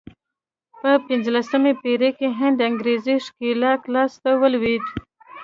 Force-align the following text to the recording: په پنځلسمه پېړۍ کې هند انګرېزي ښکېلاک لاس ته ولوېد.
په 0.81 0.91
پنځلسمه 1.07 1.71
پېړۍ 1.81 2.09
کې 2.17 2.27
هند 2.39 2.57
انګرېزي 2.67 3.15
ښکېلاک 3.25 3.81
لاس 3.93 4.13
ته 4.23 4.31
ولوېد. 4.41 4.83